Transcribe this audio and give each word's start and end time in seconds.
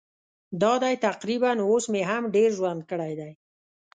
دا 0.61 0.73
دی 0.83 0.95
تقریباً 1.07 1.51
اوس 1.69 1.85
مې 1.91 2.01
هم 2.09 2.23
ډېر 2.35 2.49
ژوند 2.57 2.81
کړی 2.89 3.13
دی. 3.19 3.31